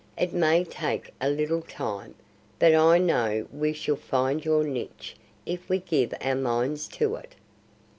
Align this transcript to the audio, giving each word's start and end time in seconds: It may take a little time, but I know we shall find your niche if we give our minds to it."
It 0.17 0.33
may 0.33 0.63
take 0.63 1.13
a 1.21 1.29
little 1.29 1.61
time, 1.61 2.15
but 2.57 2.73
I 2.73 2.97
know 2.97 3.45
we 3.53 3.71
shall 3.71 3.95
find 3.95 4.43
your 4.43 4.63
niche 4.63 5.15
if 5.45 5.69
we 5.69 5.77
give 5.77 6.11
our 6.21 6.33
minds 6.33 6.87
to 6.87 7.17
it." 7.17 7.35